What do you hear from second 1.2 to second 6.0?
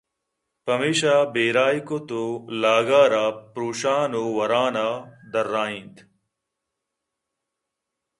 بیرہ ئِے کُت ءُ لاگءَرا پرٛوشانءُوَرَانءَدرّائینت